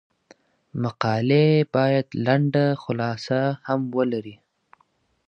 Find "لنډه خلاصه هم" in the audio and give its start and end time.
2.25-3.81